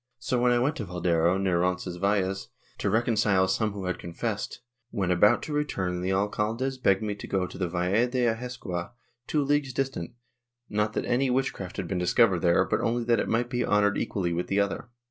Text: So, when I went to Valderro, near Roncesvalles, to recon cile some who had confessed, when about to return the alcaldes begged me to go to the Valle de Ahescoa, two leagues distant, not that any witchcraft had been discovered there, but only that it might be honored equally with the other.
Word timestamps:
So, 0.17 0.41
when 0.41 0.51
I 0.51 0.57
went 0.57 0.77
to 0.77 0.83
Valderro, 0.83 1.37
near 1.39 1.59
Roncesvalles, 1.59 2.47
to 2.79 2.89
recon 2.89 3.13
cile 3.13 3.47
some 3.47 3.73
who 3.73 3.85
had 3.85 3.99
confessed, 3.99 4.61
when 4.89 5.11
about 5.11 5.43
to 5.43 5.53
return 5.53 6.01
the 6.01 6.09
alcaldes 6.11 6.79
begged 6.81 7.03
me 7.03 7.13
to 7.13 7.27
go 7.27 7.45
to 7.45 7.55
the 7.59 7.67
Valle 7.69 8.07
de 8.07 8.25
Ahescoa, 8.25 8.93
two 9.27 9.43
leagues 9.43 9.73
distant, 9.73 10.13
not 10.67 10.93
that 10.93 11.05
any 11.05 11.29
witchcraft 11.29 11.77
had 11.77 11.87
been 11.87 11.99
discovered 11.99 12.39
there, 12.39 12.65
but 12.65 12.81
only 12.81 13.03
that 13.03 13.19
it 13.19 13.29
might 13.29 13.51
be 13.51 13.63
honored 13.63 13.95
equally 13.95 14.33
with 14.33 14.47
the 14.47 14.59
other. 14.59 14.89